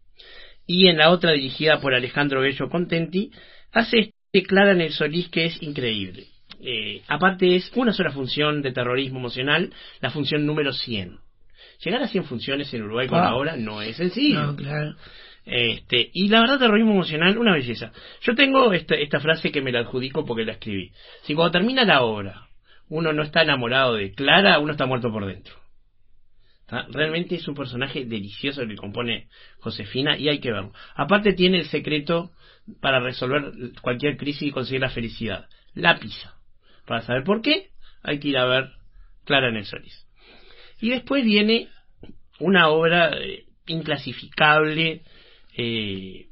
y 0.66 0.88
en 0.88 0.98
la 0.98 1.10
otra 1.10 1.34
dirigida 1.34 1.82
por 1.82 1.94
Alejandro 1.94 2.40
Bello 2.40 2.70
Contenti, 2.70 3.32
hace 3.74 4.00
este 4.00 4.23
Clara 4.42 4.72
en 4.72 4.82
el 4.82 4.92
Solís 4.92 5.30
que 5.30 5.46
es 5.46 5.62
increíble. 5.62 6.26
Eh, 6.60 7.04
aparte 7.08 7.56
es 7.56 7.72
una 7.76 7.94
sola 7.94 8.12
función 8.12 8.62
de 8.62 8.72
terrorismo 8.72 9.20
emocional, 9.20 9.72
la 10.02 10.10
función 10.10 10.46
número 10.46 10.74
100. 10.74 11.20
Llegar 11.84 12.02
a 12.02 12.08
100 12.08 12.24
funciones 12.24 12.74
en 12.74 12.84
Uruguay 12.84 13.08
con 13.08 13.20
la 13.20 13.36
obra 13.36 13.56
no 13.58 13.82
es 13.82 13.98
sencillo. 13.98 14.42
No, 14.42 14.56
claro. 14.56 14.96
Este, 15.46 16.10
y 16.14 16.30
la 16.30 16.40
verdad, 16.40 16.60
terrorismo 16.60 16.92
emocional, 16.92 17.38
una 17.38 17.54
belleza. 17.54 17.92
Yo 18.22 18.34
tengo 18.34 18.72
esta, 18.72 18.96
esta 18.96 19.20
frase 19.20 19.52
que 19.52 19.62
me 19.62 19.72
la 19.72 19.82
adjudico 19.82 20.26
porque 20.26 20.46
la 20.46 20.54
escribí. 20.54 20.92
Si 21.24 21.36
cuando 21.36 21.52
termina 21.52 21.84
la 21.84 22.02
obra, 22.04 22.48
uno 22.88 23.12
no 23.12 23.24
está 23.24 23.42
enamorado 23.42 23.96
de 23.96 24.14
Clara, 24.14 24.60
uno 24.60 24.72
está 24.72 24.86
muerto 24.86 25.12
por 25.12 25.26
dentro. 25.26 25.56
Realmente 26.90 27.36
es 27.36 27.48
un 27.48 27.56
personaje 27.56 28.06
delicioso 28.06 28.66
que 28.66 28.76
compone 28.76 29.28
Josefina 29.60 30.18
y 30.18 30.30
hay 30.30 30.40
que 30.40 30.52
verlo. 30.52 30.74
Aparte 30.96 31.34
tiene 31.34 31.60
el 31.60 31.66
secreto 31.66 32.32
para 32.82 33.00
resolver 33.00 33.52
cualquier 33.82 34.18
crisis 34.18 34.44
y 34.44 34.52
conseguir 34.52 34.82
la 34.82 34.90
felicidad. 34.90 35.48
La 35.74 36.00
pizza. 36.00 36.36
Para 36.86 37.02
saber 37.02 37.24
por 37.24 37.42
qué, 37.42 37.70
hay 38.04 38.20
que 38.20 38.30
ir 38.30 38.38
a 38.38 38.46
ver 38.46 38.70
Clara 39.26 39.50
en 39.50 39.58
el 39.58 39.66
Solís. 39.66 40.06
Y 40.80 40.90
después 40.90 41.24
viene 41.24 41.70
una 42.40 42.70
obra 42.70 43.12
eh, 43.18 43.46
inclasificable, 43.68 45.04
eh, 45.56 46.28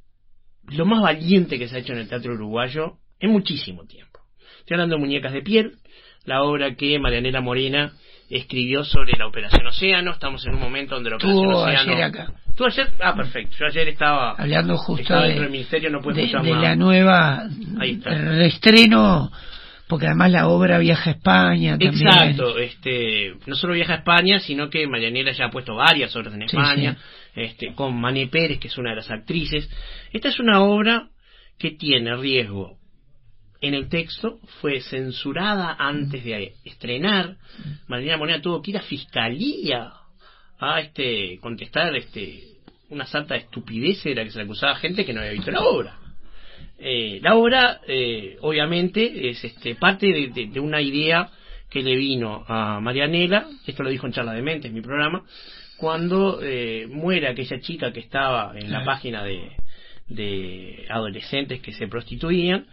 lo 0.69 0.85
más 0.85 1.01
valiente 1.01 1.57
que 1.57 1.67
se 1.67 1.77
ha 1.77 1.79
hecho 1.79 1.93
en 1.93 1.99
el 1.99 2.09
teatro 2.09 2.33
uruguayo 2.33 2.97
en 3.19 3.31
muchísimo 3.31 3.85
tiempo. 3.85 4.19
Estoy 4.59 4.75
hablando 4.75 4.95
de 4.95 5.01
Muñecas 5.01 5.33
de 5.33 5.41
Piel, 5.41 5.77
la 6.25 6.43
obra 6.43 6.75
que 6.75 6.99
Marianela 6.99 7.41
Morena 7.41 7.93
escribió 8.29 8.83
sobre 8.83 9.13
la 9.17 9.27
Operación 9.27 9.65
Océano. 9.67 10.11
Estamos 10.11 10.45
en 10.45 10.53
un 10.53 10.61
momento 10.61 10.95
donde 10.95 11.09
la 11.09 11.15
Operación 11.17 11.53
Océano. 11.53 12.33
¿Tú 12.55 12.65
ayer? 12.65 12.91
Ah, 12.99 13.15
perfecto. 13.15 13.57
Yo 13.59 13.65
ayer 13.65 13.89
estaba. 13.89 14.33
Hablando 14.33 14.77
justo 14.77 15.13
de, 15.13 15.21
dentro 15.21 15.43
del 15.43 15.51
ministerio, 15.51 15.89
no 15.89 15.99
de, 16.01 16.13
de 16.23 16.55
la 16.55 16.75
nueva. 16.75 17.47
Ahí 17.79 17.93
está. 17.93 18.11
El 18.11 18.41
estreno 18.41 19.31
porque 19.91 20.05
además 20.05 20.31
la 20.31 20.47
obra 20.47 20.79
viaja 20.79 21.09
a 21.09 21.13
España 21.15 21.77
también. 21.77 22.07
Exacto, 22.07 22.57
este, 22.57 23.33
no 23.45 23.55
solo 23.55 23.73
viaja 23.73 23.91
a 23.91 23.97
España, 23.97 24.39
sino 24.39 24.69
que 24.69 24.87
Marianela 24.87 25.33
ya 25.33 25.47
ha 25.47 25.51
puesto 25.51 25.75
varias 25.75 26.15
obras 26.15 26.33
en 26.33 26.43
España, 26.43 26.97
Este, 27.35 27.73
con 27.75 27.99
Mané 27.99 28.27
Pérez, 28.27 28.57
que 28.57 28.69
es 28.69 28.77
una 28.77 28.91
de 28.91 28.95
las 28.95 29.11
actrices. 29.11 29.69
Esta 30.13 30.29
es 30.29 30.39
una 30.39 30.61
obra 30.61 31.09
que 31.59 31.71
tiene 31.71 32.15
riesgo 32.15 32.77
en 33.59 33.73
el 33.73 33.89
texto, 33.89 34.39
fue 34.61 34.79
censurada 34.79 35.75
antes 35.77 36.23
de 36.23 36.53
estrenar. 36.63 37.35
Marianela 37.89 38.17
Morena 38.17 38.41
tuvo 38.41 38.61
que 38.61 38.71
ir 38.71 38.77
a 38.77 38.83
fiscalía 38.83 39.91
a 40.61 40.79
este, 40.79 41.39
contestar 41.41 41.93
este, 41.95 42.43
una 42.89 43.05
santa 43.05 43.35
estupidez 43.35 44.05
era 44.05 44.23
que 44.23 44.29
se 44.29 44.37
le 44.37 44.45
acusaba 44.45 44.73
a 44.73 44.75
gente 44.75 45.03
que 45.03 45.11
no 45.11 45.19
había 45.19 45.33
visto 45.33 45.51
la 45.51 45.61
obra. 45.61 45.97
Eh, 46.77 47.19
la 47.21 47.35
obra, 47.35 47.81
eh, 47.87 48.37
obviamente, 48.41 49.29
es 49.29 49.43
este, 49.43 49.75
parte 49.75 50.07
de, 50.07 50.59
una 50.59 50.81
idea 50.81 51.29
que 51.69 51.81
le 51.81 51.95
vino 51.95 52.43
a 52.47 52.79
Marianela, 52.79 53.47
esto 53.65 53.83
lo 53.83 53.89
dijo 53.89 54.05
en 54.05 54.13
Charla 54.13 54.33
de 54.33 54.41
Mente, 54.41 54.69
mi 54.69 54.81
programa, 54.81 55.23
cuando 55.77 56.39
eh, 56.43 56.85
muere 56.87 57.27
aquella 57.27 57.59
chica 57.59 57.91
que 57.91 58.01
estaba 58.01 58.53
en 58.55 58.71
la 58.71 58.85
página 58.85 59.23
de, 59.23 59.51
de 60.15 60.85
adolescentes 60.89 61.61
que 61.61 61.73
se 61.73 61.87
prostituían 61.87 62.65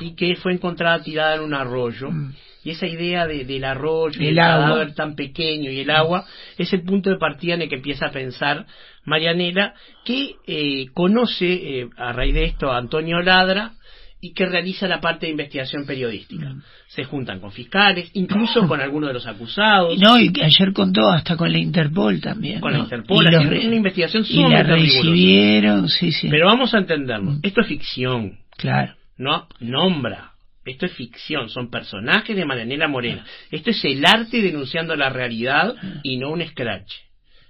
y 0.00 0.14
que 0.14 0.36
fue 0.36 0.52
encontrada 0.52 1.02
tirada 1.02 1.36
en 1.36 1.42
un 1.42 1.54
arroyo. 1.54 2.10
Mm. 2.10 2.34
Y 2.64 2.70
esa 2.70 2.86
idea 2.86 3.26
de, 3.26 3.44
del 3.44 3.64
arroyo, 3.64 4.20
el, 4.20 4.34
cadáver 4.34 4.94
tan 4.94 5.14
pequeño 5.14 5.70
y 5.70 5.80
el 5.80 5.90
agua, 5.90 6.24
es 6.58 6.72
el 6.72 6.82
punto 6.82 7.10
de 7.10 7.16
partida 7.16 7.54
en 7.54 7.62
el 7.62 7.68
que 7.68 7.76
empieza 7.76 8.06
a 8.06 8.10
pensar 8.10 8.66
Marianela, 9.04 9.74
que 10.04 10.34
eh, 10.46 10.86
conoce 10.92 11.52
eh, 11.52 11.88
a 11.96 12.12
raíz 12.12 12.34
de 12.34 12.44
esto 12.44 12.72
a 12.72 12.78
Antonio 12.78 13.20
Ladra 13.22 13.74
y 14.20 14.32
que 14.32 14.46
realiza 14.46 14.88
la 14.88 15.00
parte 15.00 15.26
de 15.26 15.32
investigación 15.32 15.86
periodística. 15.86 16.48
Mm. 16.48 16.62
Se 16.88 17.04
juntan 17.04 17.40
con 17.40 17.52
fiscales, 17.52 18.10
incluso 18.14 18.66
con 18.66 18.80
algunos 18.80 19.10
de 19.10 19.14
los 19.14 19.26
acusados. 19.26 19.98
No, 19.98 20.18
y 20.18 20.32
que 20.32 20.44
ayer 20.44 20.72
contó 20.72 21.08
hasta 21.10 21.36
con 21.36 21.52
la 21.52 21.58
Interpol 21.58 22.20
también. 22.20 22.60
Con 22.60 22.72
la 22.72 22.80
Interpol, 22.80 23.26
una 23.26 23.76
investigación 23.76 24.24
Y 24.28 24.48
la 24.48 24.62
recibieron, 24.62 25.88
sí, 25.88 26.12
sí. 26.12 26.28
Pero 26.30 26.46
vamos 26.46 26.74
a 26.74 26.78
entenderlo, 26.78 27.32
mm. 27.32 27.40
esto 27.42 27.60
es 27.60 27.68
ficción. 27.68 28.38
Claro. 28.56 28.94
No 29.18 29.48
nombra. 29.60 30.32
Esto 30.64 30.86
es 30.86 30.92
ficción, 30.92 31.48
son 31.48 31.70
personajes 31.70 32.34
de 32.34 32.44
Marianela 32.44 32.88
Morena. 32.88 33.24
Esto 33.52 33.70
es 33.70 33.84
el 33.84 34.04
arte 34.04 34.42
denunciando 34.42 34.96
la 34.96 35.10
realidad 35.10 35.76
y 36.02 36.16
no 36.16 36.30
un 36.30 36.44
scratch. 36.44 36.92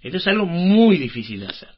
Esto 0.03 0.19
es 0.19 0.27
algo 0.27 0.45
muy 0.45 0.99
difícil 0.99 1.41
de 1.41 1.47
hacer. 1.47 1.71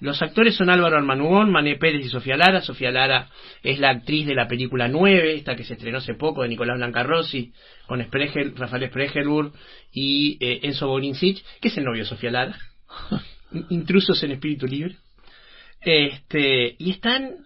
Los 0.00 0.20
actores 0.22 0.56
son 0.56 0.70
Álvaro 0.70 0.96
Armanugón, 0.96 1.50
Mané 1.50 1.76
Pérez 1.76 2.06
y 2.06 2.08
Sofía 2.08 2.36
Lara. 2.36 2.60
Sofía 2.60 2.90
Lara 2.90 3.30
es 3.62 3.78
la 3.78 3.90
actriz 3.90 4.26
de 4.26 4.34
la 4.34 4.48
película 4.48 4.88
9, 4.88 5.34
esta 5.34 5.56
que 5.56 5.64
se 5.64 5.74
estrenó 5.74 5.98
hace 5.98 6.14
poco, 6.14 6.42
de 6.42 6.48
Nicolás 6.48 6.78
Blancarrossi, 6.78 7.52
con 7.86 8.02
Sprechel, 8.02 8.56
Rafael 8.56 8.88
Spregelburg 8.88 9.52
y 9.92 10.36
eh, 10.40 10.60
Enzo 10.62 10.88
Borincic, 10.88 11.44
que 11.60 11.68
es 11.68 11.76
el 11.76 11.84
novio 11.84 12.02
de 12.02 12.08
Sofía 12.08 12.30
Lara. 12.30 12.58
Intrusos 13.70 14.22
en 14.22 14.32
espíritu 14.32 14.66
libre. 14.66 14.96
Este, 15.80 16.76
y 16.78 16.90
están... 16.90 17.36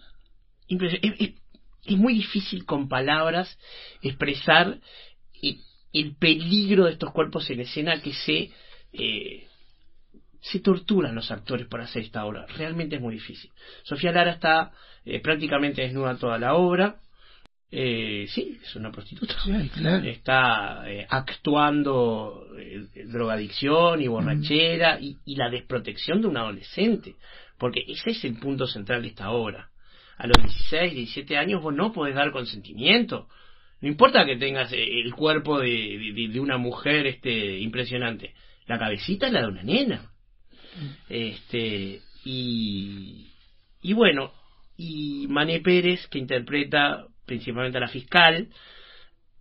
Es, 0.68 0.98
es, 1.02 1.96
muy 1.96 2.12
difícil 2.12 2.66
con 2.66 2.86
palabras 2.86 3.58
expresar 4.02 4.78
el, 5.92 6.16
peligro 6.16 6.84
de 6.84 6.92
estos 6.92 7.12
cuerpos 7.12 7.48
en 7.50 7.60
escena 7.60 8.00
que 8.00 8.12
se... 8.12 8.50
Eh, 8.92 9.48
se 10.40 10.60
torturan 10.60 11.14
los 11.14 11.30
actores 11.30 11.66
para 11.66 11.84
hacer 11.84 12.02
esta 12.02 12.24
obra. 12.24 12.46
Realmente 12.56 12.96
es 12.96 13.02
muy 13.02 13.14
difícil. 13.14 13.50
Sofía 13.82 14.12
Lara 14.12 14.32
está 14.32 14.72
eh, 15.04 15.20
prácticamente 15.20 15.82
desnuda 15.82 16.16
toda 16.16 16.38
la 16.38 16.54
obra. 16.54 16.96
Eh, 17.70 18.26
sí, 18.28 18.58
es 18.62 18.76
una 18.76 18.90
prostituta. 18.90 19.34
Está 20.04 20.84
eh, 20.86 21.06
actuando 21.08 22.46
drogadicción 23.06 24.00
y 24.00 24.08
borrachera 24.08 24.98
y, 25.00 25.16
y, 25.26 25.36
la 25.36 25.50
desprotección 25.50 26.22
de 26.22 26.28
un 26.28 26.36
adolescente. 26.36 27.16
Porque 27.58 27.84
ese 27.86 28.10
es 28.10 28.24
el 28.24 28.38
punto 28.38 28.66
central 28.66 29.02
de 29.02 29.08
esta 29.08 29.30
obra. 29.30 29.68
A 30.16 30.26
los 30.26 30.36
16, 30.42 30.94
17 30.94 31.36
años 31.36 31.62
vos 31.62 31.74
no 31.74 31.92
podés 31.92 32.14
dar 32.14 32.30
consentimiento. 32.30 33.28
No 33.80 33.88
importa 33.88 34.24
que 34.24 34.36
tengas 34.36 34.72
el 34.72 35.14
cuerpo 35.14 35.60
de, 35.60 35.68
de, 36.14 36.28
de 36.32 36.40
una 36.40 36.56
mujer 36.56 37.06
este, 37.06 37.58
impresionante. 37.58 38.34
La 38.66 38.78
cabecita 38.78 39.26
es 39.26 39.32
la 39.32 39.42
de 39.42 39.48
una 39.48 39.62
nena. 39.62 40.10
Este, 41.08 42.00
y, 42.24 43.26
y 43.82 43.92
bueno, 43.92 44.32
y 44.76 45.26
Mané 45.28 45.60
Pérez, 45.60 46.06
que 46.08 46.18
interpreta 46.18 47.06
principalmente 47.26 47.78
a 47.78 47.82
la 47.82 47.88
fiscal, 47.88 48.48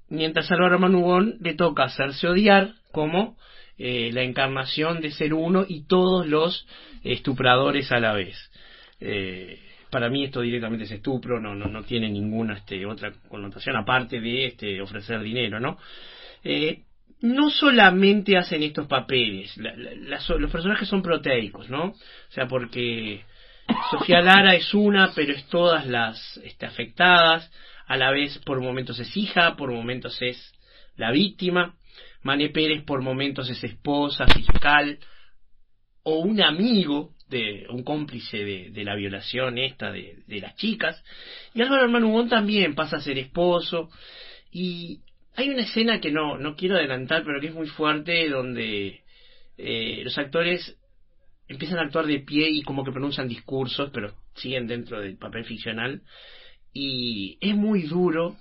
mientras 0.09 0.51
Álvaro 0.51 0.79
Manugón 0.79 1.37
le 1.39 1.53
toca 1.53 1.83
hacerse 1.83 2.27
odiar 2.27 2.73
como 2.91 3.37
eh, 3.77 4.11
la 4.13 4.23
encarnación 4.23 5.01
de 5.01 5.11
ser 5.11 5.33
uno 5.33 5.65
y 5.67 5.85
todos 5.85 6.25
los 6.27 6.67
estupradores 7.03 7.91
a 7.91 7.99
la 7.99 8.13
vez. 8.13 8.35
Eh, 8.99 9.59
para 9.89 10.09
mí 10.09 10.23
esto 10.25 10.41
directamente 10.41 10.85
es 10.85 10.91
estupro, 10.91 11.39
no, 11.39 11.55
no, 11.55 11.67
no 11.67 11.83
tiene 11.83 12.09
ninguna 12.09 12.55
este, 12.55 12.85
otra 12.85 13.13
connotación 13.29 13.75
aparte 13.75 14.19
de 14.19 14.47
este, 14.47 14.81
ofrecer 14.81 15.21
dinero, 15.21 15.59
¿no? 15.59 15.77
Eh, 16.43 16.83
no 17.21 17.49
solamente 17.49 18.37
hacen 18.37 18.63
estos 18.63 18.87
papeles, 18.87 19.55
los 19.57 20.51
personajes 20.51 20.87
son 20.87 21.01
proteicos, 21.01 21.69
¿no? 21.69 21.85
O 21.85 21.95
sea, 22.29 22.47
porque 22.47 23.23
Sofía 23.91 24.21
Lara 24.21 24.55
es 24.55 24.73
una, 24.73 25.11
pero 25.15 25.33
es 25.33 25.45
todas 25.47 25.87
las 25.87 26.37
este, 26.43 26.65
afectadas, 26.65 27.51
a 27.87 27.97
la 27.97 28.11
vez 28.11 28.37
por 28.39 28.61
momentos 28.61 28.99
es 28.99 29.15
hija, 29.17 29.55
por 29.55 29.71
momentos 29.71 30.21
es 30.21 30.53
la 30.95 31.11
víctima, 31.11 31.75
Mané 32.21 32.49
Pérez 32.49 32.83
por 32.83 33.01
momentos 33.01 33.49
es 33.49 33.63
esposa, 33.63 34.27
fiscal, 34.27 34.99
o 36.03 36.19
un 36.19 36.41
amigo 36.41 37.13
de 37.29 37.65
un 37.69 37.83
cómplice 37.83 38.37
de, 38.45 38.83
la 38.83 38.95
violación 38.95 39.57
esta 39.57 39.91
de, 39.91 40.23
las 40.27 40.55
chicas, 40.55 41.03
y 41.53 41.61
Álvaro 41.61 41.83
Hermano 41.83 42.27
también 42.27 42.75
pasa 42.75 42.97
a 42.97 43.01
ser 43.01 43.17
esposo, 43.17 43.89
y 44.51 45.01
hay 45.37 45.49
una 45.49 45.61
escena 45.61 46.01
que 46.01 46.11
no, 46.11 46.39
no 46.39 46.55
quiero 46.55 46.77
adelantar, 46.77 47.23
pero 47.23 47.39
que 47.39 47.47
es 47.47 47.53
muy 47.53 47.67
fuerte, 47.67 48.27
donde 48.27 49.03
eh, 49.55 50.01
los 50.03 50.17
actores 50.17 50.75
empiezan 51.47 51.77
a 51.77 51.83
actuar 51.83 52.07
de 52.07 52.21
pie 52.21 52.49
y 52.49 52.63
como 52.63 52.83
que 52.83 52.91
pronuncian 52.91 53.27
discursos, 53.27 53.91
pero 53.93 54.15
siguen 54.33 54.65
dentro 54.65 54.99
del 54.99 55.15
papel 55.15 55.45
ficcional. 55.45 56.01
Y 56.73 57.37
es 57.39 57.55
muy 57.55 57.83
duro 57.83 58.35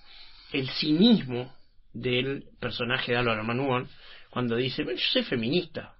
el 0.54 0.70
cinismo 0.70 1.54
del 1.92 2.44
personaje 2.60 3.12
de 3.12 3.18
Álvaro 3.18 3.44
Manuón 3.44 3.90
cuando 4.30 4.56
dice, 4.56 4.82
yo 4.82 4.96
soy 4.96 5.22
feminista, 5.22 5.96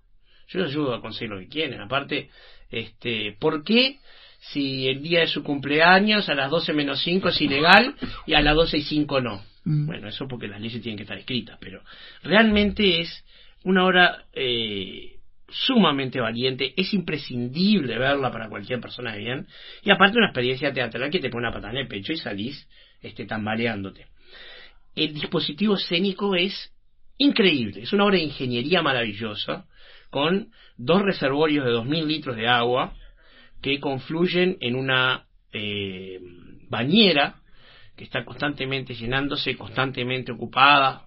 yo 0.49 0.61
les 0.61 0.71
ayudo 0.71 0.95
a 0.95 1.03
conseguir 1.03 1.29
lo 1.29 1.41
que 1.41 1.49
quieren. 1.49 1.83
Aparte, 1.83 2.31
este, 2.71 3.37
¿por 3.39 3.65
qué 3.65 3.99
si 4.41 4.89
el 4.89 5.03
día 5.03 5.21
de 5.21 5.27
su 5.27 5.43
cumpleaños 5.43 6.27
a 6.31 6.35
las 6.35 6.51
12 6.51 6.73
menos 6.73 7.03
5 7.03 7.29
es 7.29 7.41
ilegal 7.43 7.95
y 8.25 8.33
a 8.33 8.41
las 8.41 8.55
12 8.55 8.79
y 8.79 8.83
5 8.83 9.21
no? 9.21 9.43
Mm. 9.67 9.87
Bueno, 9.87 10.09
eso 10.09 10.29
porque 10.29 10.47
las 10.47 10.61
leyes 10.61 10.81
tienen 10.81 10.97
que 10.97 11.03
estar 11.03 11.19
escritas, 11.19 11.59
pero 11.61 11.83
realmente 12.23 13.01
es 13.01 13.25
una 13.65 13.85
hora 13.85 14.25
eh, 14.33 15.17
sumamente 15.49 16.21
valiente, 16.21 16.73
es 16.77 16.95
imprescindible 16.95 17.99
verla 17.99 18.31
para 18.31 18.49
cualquier 18.49 18.81
persona 18.81 19.13
de 19.13 19.19
bien, 19.19 19.47
y 19.83 19.91
aparte 19.91 20.19
una 20.19 20.29
experiencia 20.29 20.73
teatral 20.73 21.11
que 21.11 21.19
te 21.19 21.31
pone 21.31 21.49
una 21.49 21.53
patada 21.53 21.73
en 21.73 21.81
el 21.81 21.89
pecho 21.89 22.13
y 22.13 22.17
salís 22.17 22.69
este, 23.03 23.27
tambaleándote. 23.27 24.07
El 24.95 25.15
dispositivo 25.15 25.75
escénico 25.75 26.37
es 26.37 26.73
increíble, 27.19 27.83
es 27.83 27.93
una 27.93 28.05
obra 28.05 28.19
de 28.19 28.23
ingeniería 28.23 28.83
maravillosa, 28.83 29.67
con 30.11 30.53
dos 30.77 31.03
reservorios 31.03 31.65
de 31.65 31.73
2.000 31.73 32.07
litros 32.07 32.37
de 32.37 32.47
agua 32.47 32.95
que 33.61 33.81
confluyen 33.81 34.59
en 34.61 34.77
una 34.77 35.27
eh, 35.53 36.21
bañera 36.69 37.41
que 37.97 38.05
está 38.05 38.25
constantemente 38.25 38.95
llenándose, 38.95 39.57
constantemente 39.57 40.33
ocupada 40.33 41.07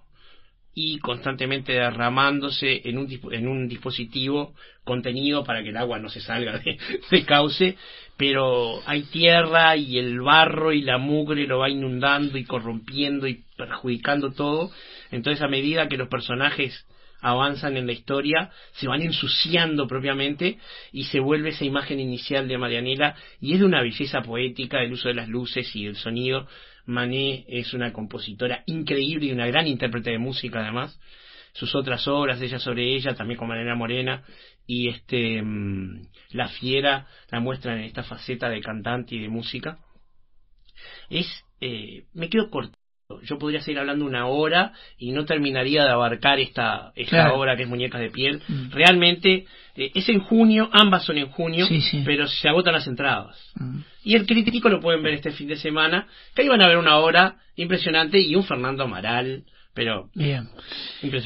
y 0.73 0.99
constantemente 0.99 1.73
derramándose 1.73 2.81
en 2.85 2.97
un, 2.97 3.19
en 3.31 3.47
un 3.47 3.67
dispositivo 3.67 4.53
contenido 4.83 5.43
para 5.43 5.61
que 5.61 5.69
el 5.69 5.77
agua 5.77 5.99
no 5.99 6.09
se 6.09 6.21
salga 6.21 6.59
de, 7.11 7.25
cauce, 7.25 7.77
pero 8.17 8.81
hay 8.85 9.03
tierra 9.03 9.75
y 9.75 9.97
el 9.97 10.21
barro 10.21 10.71
y 10.71 10.81
la 10.81 10.97
mugre 10.97 11.47
lo 11.47 11.59
va 11.59 11.69
inundando 11.69 12.37
y 12.37 12.45
corrompiendo 12.45 13.27
y 13.27 13.43
perjudicando 13.57 14.31
todo. 14.31 14.71
Entonces 15.11 15.41
a 15.41 15.47
medida 15.47 15.87
que 15.87 15.97
los 15.97 16.07
personajes 16.07 16.85
avanzan 17.21 17.75
en 17.75 17.85
la 17.85 17.91
historia, 17.91 18.49
se 18.73 18.87
van 18.87 19.01
ensuciando 19.01 19.87
propiamente 19.87 20.57
y 20.91 21.03
se 21.05 21.19
vuelve 21.19 21.49
esa 21.49 21.65
imagen 21.65 21.99
inicial 21.99 22.47
de 22.47 22.57
Marianela 22.57 23.15
y 23.41 23.53
es 23.53 23.59
de 23.59 23.65
una 23.65 23.81
belleza 23.81 24.21
poética, 24.21 24.81
el 24.81 24.93
uso 24.93 25.09
de 25.09 25.15
las 25.15 25.27
luces 25.27 25.75
y 25.75 25.85
el 25.85 25.95
sonido. 25.95 26.47
Mané 26.89 27.45
es 27.47 27.73
una 27.73 27.93
compositora 27.93 28.63
increíble 28.65 29.27
y 29.27 29.31
una 29.31 29.45
gran 29.45 29.67
intérprete 29.67 30.09
de 30.09 30.17
música 30.17 30.59
además. 30.59 30.99
Sus 31.53 31.75
otras 31.75 32.07
obras, 32.07 32.41
Ella 32.41 32.59
sobre 32.59 32.95
ella, 32.95 33.15
también 33.15 33.37
con 33.37 33.47
Mariana 33.47 33.75
Morena, 33.75 34.23
y 34.65 34.89
este 34.89 35.41
mm, 35.41 36.07
La 36.31 36.47
Fiera 36.47 37.07
la 37.29 37.39
muestran 37.39 37.77
en 37.77 37.85
esta 37.85 38.03
faceta 38.03 38.49
de 38.49 38.61
cantante 38.61 39.15
y 39.15 39.19
de 39.19 39.29
música. 39.29 39.77
Es, 41.09 41.27
eh, 41.61 42.05
me 42.13 42.29
quedo 42.29 42.49
corto 42.49 42.78
yo 43.23 43.39
podría 43.39 43.59
seguir 43.61 43.79
hablando 43.79 44.05
una 44.05 44.27
hora 44.27 44.71
y 44.99 45.11
no 45.11 45.25
terminaría 45.25 45.83
de 45.83 45.89
abarcar 45.89 46.39
esta, 46.39 46.91
esta 46.95 47.33
obra 47.33 47.55
que 47.55 47.63
es 47.63 47.69
Muñecas 47.69 48.01
de 48.01 48.11
Piel. 48.11 48.39
Mm. 48.47 48.69
Realmente 48.71 49.45
eh, 49.75 49.91
es 49.95 50.07
en 50.09 50.19
junio, 50.19 50.69
ambas 50.71 51.05
son 51.05 51.17
en 51.17 51.27
junio, 51.29 51.67
pero 52.05 52.27
se 52.27 52.47
agotan 52.47 52.73
las 52.73 52.85
entradas. 52.85 53.35
Mm. 53.55 53.79
Y 54.03 54.15
el 54.15 54.27
crítico 54.27 54.69
lo 54.69 54.79
pueden 54.79 55.01
ver 55.01 55.15
este 55.15 55.31
fin 55.31 55.47
de 55.47 55.55
semana, 55.55 56.07
que 56.35 56.43
ahí 56.43 56.47
van 56.47 56.61
a 56.61 56.67
ver 56.67 56.77
una 56.77 56.97
obra 56.97 57.37
impresionante 57.55 58.19
y 58.19 58.35
un 58.35 58.43
Fernando 58.43 58.83
Amaral. 58.83 59.43
Pero 59.73 60.09
bien 60.13 60.49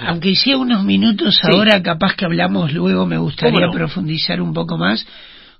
aunque 0.05 0.29
hiciera 0.29 0.59
unos 0.59 0.83
minutos 0.83 1.39
ahora 1.43 1.81
capaz 1.81 2.15
que 2.15 2.25
hablamos 2.25 2.71
luego 2.73 3.05
me 3.07 3.17
gustaría 3.17 3.71
profundizar 3.71 4.41
un 4.41 4.53
poco 4.53 4.77
más 4.77 5.07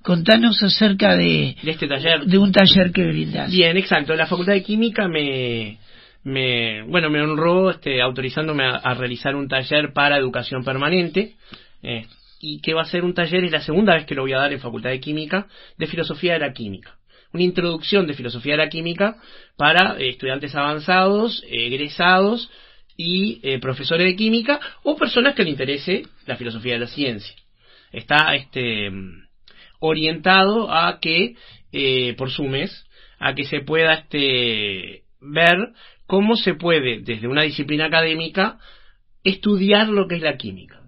contanos 0.04 0.62
acerca 0.62 1.16
de, 1.16 1.56
de 1.64 1.72
este 1.72 1.88
taller 1.88 2.26
de 2.26 2.38
un 2.38 2.52
taller 2.52 2.92
que 2.92 3.08
brindas 3.08 3.50
bien 3.50 3.78
exacto 3.78 4.14
la 4.16 4.28
facultad 4.28 4.54
de 4.54 4.64
química 4.64 5.08
me 5.08 5.80
me, 6.24 6.84
bueno, 6.84 7.10
me 7.10 7.22
honró 7.22 7.70
este, 7.70 8.02
autorizándome 8.02 8.66
a, 8.66 8.94
realizar 8.94 9.36
un 9.36 9.48
taller 9.48 9.94
para 9.94 10.18
educación 10.18 10.64
permanente. 10.64 11.36
Eh, 11.82 12.06
y 12.40 12.60
que 12.60 12.74
va 12.74 12.82
a 12.82 12.86
ser 12.86 13.06
un 13.06 13.14
taller, 13.14 13.46
es 13.46 13.52
la 13.52 13.62
segunda 13.62 13.94
vez 13.94 14.06
que 14.06 14.16
lo 14.16 14.24
voy 14.24 14.34
a 14.34 14.40
dar 14.40 14.52
en 14.52 14.60
Facultad 14.60 14.90
de 14.90 15.00
Química, 15.00 15.48
de 15.78 15.88
Filosofía 15.88 16.34
de 16.34 16.40
la 16.40 16.54
Química. 16.54 16.98
Una 17.32 17.44
introducción 17.44 18.06
de 18.06 18.14
Filosofía 18.14 18.54
de 18.54 18.58
la 18.58 18.70
Química 18.70 19.16
para 19.56 19.98
eh, 19.98 20.10
estudiantes 20.10 20.54
avanzados, 20.56 21.44
egresados 21.48 22.52
y 22.98 23.40
eh, 23.44 23.60
profesores 23.60 24.06
de 24.06 24.16
química 24.16 24.60
o 24.84 24.96
personas 24.96 25.36
que 25.36 25.44
le 25.44 25.50
interese 25.50 26.04
la 26.26 26.36
filosofía 26.36 26.74
de 26.74 26.80
la 26.80 26.88
ciencia. 26.88 27.36
Está 27.92 28.36
este, 28.36 28.92
orientado 29.80 30.72
a 30.72 31.00
que, 31.00 31.36
por 32.18 32.30
su 32.30 32.44
mes, 32.44 32.86
a 33.20 33.34
que 33.34 33.46
se 33.46 33.62
pueda 33.62 33.94
este, 33.94 35.04
ver 35.24 35.74
cómo 36.08 36.36
se 36.36 36.54
puede, 36.56 37.02
desde 37.02 37.28
una 37.28 37.44
disciplina 37.44 37.86
académica, 37.86 38.60
estudiar 39.24 39.88
lo 39.90 40.08
que 40.08 40.16
es 40.16 40.22
la 40.22 40.38
química. 40.38 40.82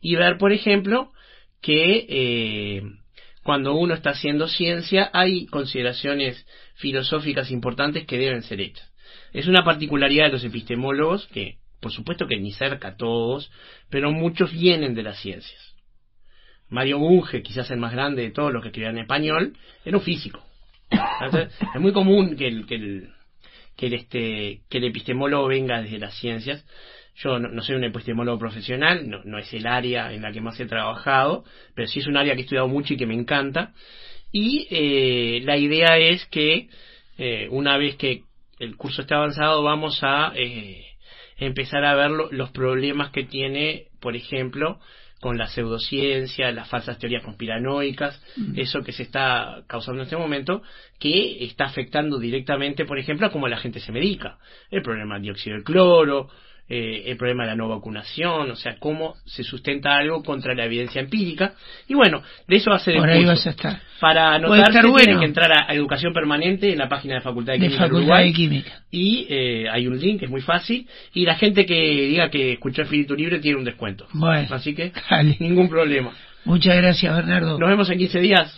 Y 0.00 0.16
ver, 0.16 0.38
por 0.38 0.52
ejemplo, 0.52 1.12
que 1.60 2.06
eh, 2.08 2.82
cuando 3.42 3.74
uno 3.74 3.94
está 3.94 4.10
haciendo 4.10 4.48
ciencia 4.48 5.10
hay 5.12 5.46
consideraciones 5.46 6.46
filosóficas 6.74 7.50
importantes 7.50 8.06
que 8.06 8.18
deben 8.18 8.42
ser 8.42 8.60
hechas. 8.60 8.90
Es 9.32 9.46
una 9.46 9.64
particularidad 9.64 10.26
de 10.26 10.32
los 10.32 10.44
epistemólogos 10.44 11.26
que, 11.28 11.58
por 11.80 11.92
supuesto 11.92 12.26
que 12.26 12.38
ni 12.38 12.52
cerca 12.52 12.96
todos, 12.96 13.50
pero 13.90 14.12
muchos 14.12 14.52
vienen 14.52 14.94
de 14.94 15.02
las 15.02 15.20
ciencias. 15.20 15.74
Mario 16.68 16.98
Bunge, 16.98 17.42
quizás 17.42 17.70
el 17.70 17.78
más 17.78 17.92
grande 17.92 18.22
de 18.22 18.30
todos 18.30 18.52
los 18.52 18.62
que 18.62 18.68
escribían 18.68 18.96
en 18.96 19.02
español, 19.02 19.56
era 19.84 19.96
un 19.96 20.02
físico. 20.02 20.42
es 20.90 21.80
muy 21.80 21.92
común 21.92 22.36
que 22.36 22.46
el, 22.46 22.66
que 22.66 22.74
el, 22.74 23.13
que 23.76 23.86
el, 23.86 23.94
este, 23.94 24.60
que 24.68 24.78
el 24.78 24.84
epistemólogo 24.84 25.48
venga 25.48 25.82
desde 25.82 25.98
las 25.98 26.14
ciencias. 26.18 26.64
Yo 27.16 27.38
no, 27.38 27.62
soy 27.62 27.76
un 27.76 27.84
epistemólogo 27.84 28.38
profesional, 28.38 29.08
no, 29.08 29.22
no, 29.24 29.38
es 29.38 29.52
el 29.54 29.66
área 29.66 30.12
en 30.12 30.22
la 30.22 30.32
que 30.32 30.40
más 30.40 30.58
he 30.58 30.66
trabajado, 30.66 31.44
pero 31.74 31.86
sí 31.86 32.00
es 32.00 32.08
un 32.08 32.16
área 32.16 32.34
que 32.34 32.40
he 32.40 32.42
estudiado 32.44 32.66
mucho 32.66 32.94
y 32.94 32.96
que 32.96 33.06
me 33.06 33.14
encanta. 33.14 33.72
Y 34.32 34.66
eh, 34.70 35.42
la 35.44 35.56
idea 35.56 35.96
es 35.96 36.26
que 36.26 36.68
eh, 37.18 37.46
una 37.50 37.76
vez 37.76 37.96
que 37.96 38.24
el 38.58 38.76
curso 38.76 39.02
esté 39.02 39.14
avanzado 39.14 39.62
vamos 39.62 40.00
a 40.02 40.32
eh, 40.34 40.84
empezar 41.38 41.84
a 41.84 41.94
ver 41.94 42.10
los 42.10 42.50
problemas 42.50 43.10
que 43.10 43.22
tiene, 43.22 43.86
por 44.00 44.16
ejemplo, 44.16 44.80
con 45.24 45.38
la 45.38 45.46
pseudociencia, 45.46 46.52
las 46.52 46.68
falsas 46.68 46.98
teorías 46.98 47.22
conspiranoicas, 47.24 48.22
mm. 48.36 48.58
eso 48.58 48.82
que 48.82 48.92
se 48.92 49.04
está 49.04 49.62
causando 49.66 50.02
en 50.02 50.04
este 50.04 50.18
momento, 50.18 50.60
que 50.98 51.42
está 51.46 51.64
afectando 51.64 52.18
directamente, 52.18 52.84
por 52.84 52.98
ejemplo, 52.98 53.26
a 53.26 53.32
cómo 53.32 53.48
la 53.48 53.56
gente 53.56 53.80
se 53.80 53.90
medica. 53.90 54.36
El 54.70 54.82
problema 54.82 55.14
del 55.14 55.22
dióxido 55.22 55.56
de 55.56 55.62
cloro, 55.62 56.28
eh, 56.66 57.04
el 57.06 57.18
problema 57.18 57.44
de 57.44 57.50
la 57.50 57.56
no 57.56 57.68
vacunación, 57.68 58.50
o 58.50 58.56
sea, 58.56 58.76
cómo 58.78 59.16
se 59.26 59.44
sustenta 59.44 59.96
algo 59.96 60.22
contra 60.22 60.54
la 60.54 60.64
evidencia 60.64 61.00
empírica. 61.00 61.54
Y 61.88 61.94
bueno, 61.94 62.22
de 62.48 62.56
eso 62.56 62.70
va 62.70 62.76
a 62.76 62.78
ser 62.78 62.96
Por 62.96 63.10
ahí 63.10 63.24
vas 63.24 63.46
a 63.46 63.50
estar. 63.50 63.80
Para 64.00 64.34
anotarse 64.34 64.80
tienen 64.96 65.18
que 65.18 65.26
entrar 65.26 65.50
a 65.52 65.74
Educación 65.74 66.14
Permanente 66.14 66.72
en 66.72 66.78
la 66.78 66.88
página 66.88 67.16
de 67.16 67.20
Facultad 67.20 67.52
de 67.52 67.60
Química. 67.60 67.78
Facultad 67.78 68.18
de 68.18 68.32
Química. 68.32 68.82
Y 68.90 69.26
eh, 69.28 69.66
hay 69.70 69.86
un 69.86 69.98
link, 69.98 70.22
es 70.22 70.30
muy 70.30 70.40
fácil. 70.40 70.88
Y 71.12 71.26
la 71.26 71.36
gente 71.36 71.66
que 71.66 71.74
diga 71.74 72.30
que 72.30 72.54
escuchó 72.54 72.82
Espíritu 72.82 73.14
Libre 73.14 73.40
tiene 73.40 73.58
un 73.58 73.64
descuento. 73.64 74.06
Bueno. 74.14 74.48
Así 74.50 74.74
que, 74.74 74.92
ningún 75.40 75.68
problema. 75.68 76.12
Muchas 76.44 76.76
gracias, 76.76 77.14
Bernardo. 77.14 77.58
Nos 77.58 77.68
vemos 77.68 77.90
en 77.90 77.98
15 77.98 78.20
días. 78.20 78.52